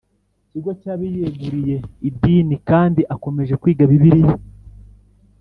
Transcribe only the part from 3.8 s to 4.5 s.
Bibiliya